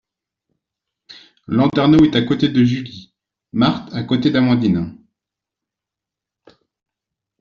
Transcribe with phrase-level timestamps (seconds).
[1.47, 3.13] Landernau est à côté de Julie,
[3.53, 4.97] Marthe à côté d’Amandine.